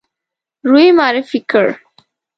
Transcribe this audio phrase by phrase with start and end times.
[0.69, 1.67] روی معرفي کړ.